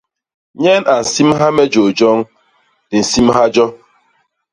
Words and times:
Nyen 0.61 0.83
a 0.93 0.95
nsimha 1.03 1.47
me 1.55 1.63
jôl 1.73 1.89
joñ; 1.99 2.19
di 2.89 2.97
nsimha 3.03 3.43
jo. 3.55 3.65